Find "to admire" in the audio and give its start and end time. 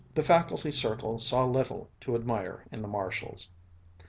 1.99-2.65